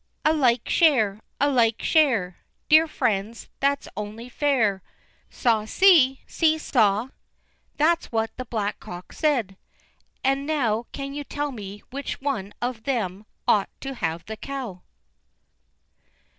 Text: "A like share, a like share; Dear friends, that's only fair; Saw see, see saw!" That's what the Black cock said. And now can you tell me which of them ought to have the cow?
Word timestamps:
"A 0.25 0.33
like 0.33 0.67
share, 0.67 1.19
a 1.39 1.51
like 1.51 1.83
share; 1.83 2.39
Dear 2.69 2.87
friends, 2.87 3.49
that's 3.59 3.87
only 3.95 4.29
fair; 4.29 4.81
Saw 5.29 5.65
see, 5.65 6.21
see 6.25 6.57
saw!" 6.57 7.09
That's 7.77 8.11
what 8.11 8.35
the 8.35 8.45
Black 8.45 8.79
cock 8.79 9.13
said. 9.13 9.57
And 10.23 10.47
now 10.47 10.87
can 10.91 11.13
you 11.13 11.23
tell 11.23 11.51
me 11.51 11.83
which 11.91 12.17
of 12.63 12.83
them 12.85 13.27
ought 13.47 13.69
to 13.81 13.93
have 13.93 14.25
the 14.25 14.37
cow? 14.37 14.81